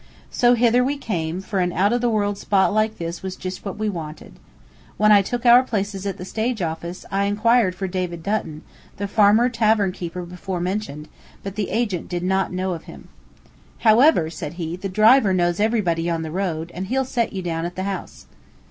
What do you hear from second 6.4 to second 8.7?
office, I inquired for David Dutton,